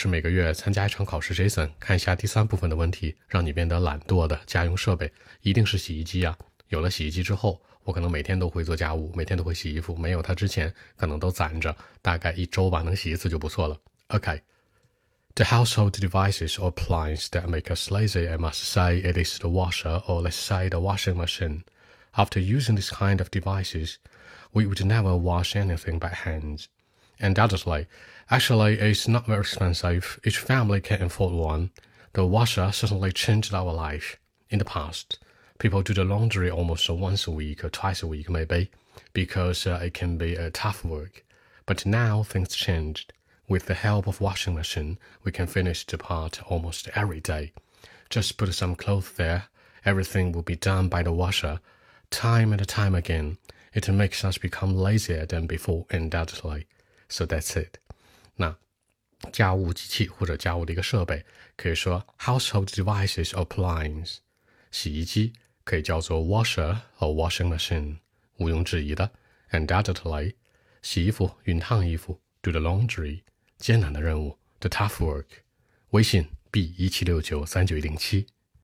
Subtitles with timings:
[0.00, 6.38] 是每个月参加一场考试，Jason，看一下第三部分的问题，让你变得懒惰的家用设备，一定是洗衣机啊！
[6.68, 9.96] 有了洗衣机之后，我可能每天都会做家务，每天都会洗衣服。
[9.96, 13.76] 没有它之前，可能都攒着，大概一周吧，能洗一次就不错了。
[14.06, 20.00] OK，the household devices or appliances that make us lazy, I must say it is the washer
[20.06, 21.62] or let's say the washing machine.
[22.12, 23.96] After using this kind of devices,
[24.52, 26.68] we would never wash anything by hands.
[27.20, 27.86] Undoubtedly,
[28.30, 30.20] actually, it's not very expensive.
[30.24, 31.70] Each family can afford one.
[32.12, 34.18] The washer certainly changed our life.
[34.50, 35.18] In the past,
[35.58, 38.70] people do the laundry almost once a week or twice a week, maybe,
[39.12, 41.24] because uh, it can be a tough work.
[41.66, 43.12] But now things changed.
[43.48, 47.52] With the help of washing machine, we can finish the part almost every day.
[48.10, 49.44] Just put some clothes there.
[49.84, 51.60] Everything will be done by the washer,
[52.10, 53.38] time and time again.
[53.74, 56.66] It makes us become lazier than before, undoubtedly.
[57.09, 57.77] So that's it。
[58.35, 58.57] 那
[59.31, 64.17] 家务机器或者家务的一个设备，可以说 household devices or appliance。
[64.71, 67.97] 洗衣机可以叫做 washer or washing machine，
[68.37, 69.11] 毋庸置疑的。
[69.51, 70.35] Undoubtedly，
[70.81, 73.21] 洗衣服、熨烫衣服，do the laundry，
[73.57, 75.25] 艰难的任务，the tough work。
[75.91, 78.25] 微信 b 一七六九三九一零七。